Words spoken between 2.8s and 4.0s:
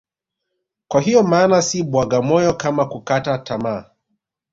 kukataa tamaa